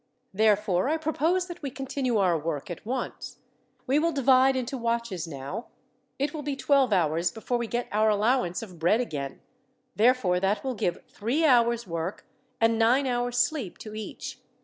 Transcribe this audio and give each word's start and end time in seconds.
Therefore, 0.33 0.89
I 0.89 0.97
propose 0.97 1.45
that 1.45 1.61
we 1.61 1.69
continue 1.69 2.17
our 2.17 2.35
work 2.35 2.71
at 2.71 2.83
once. 2.87 3.37
We 3.85 3.99
will 3.99 4.11
divide 4.11 4.55
into 4.55 4.75
watches 4.75 5.27
now. 5.27 5.67
It 6.17 6.33
will 6.33 6.41
be 6.41 6.55
twelve 6.55 6.91
hours 6.91 7.29
before 7.29 7.59
we 7.59 7.67
get 7.67 7.87
our 7.91 8.09
allowance 8.09 8.63
of 8.63 8.79
bread 8.79 8.99
again, 8.99 9.41
therefore 9.95 10.39
that 10.39 10.63
will 10.63 10.73
give 10.73 11.03
three 11.07 11.45
hours' 11.45 11.85
work, 11.85 12.25
and 12.59 12.79
nine 12.79 13.05
hours' 13.05 13.37
sleep 13.37 13.77
to 13.77 13.93
each. 13.93 14.39